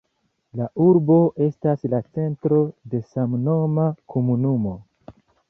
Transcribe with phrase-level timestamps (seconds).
[0.59, 1.17] La urbo
[1.47, 2.63] estas la centro
[2.95, 4.75] de samnoma komunumo.